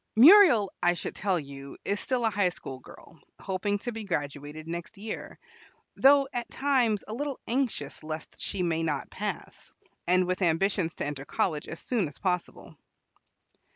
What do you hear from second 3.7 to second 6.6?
to be graduated next year, though at